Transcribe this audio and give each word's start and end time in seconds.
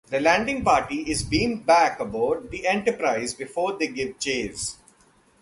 The 0.07 0.19
landing 0.19 0.63
party 0.63 0.95
is 1.11 1.21
beamed 1.21 1.67
back 1.67 1.99
aboard 1.99 2.49
the 2.49 2.65
"Enterprise" 2.65 3.35
before 3.35 3.77
they 3.77 3.85
give 3.85 4.17
chase. 4.17 4.77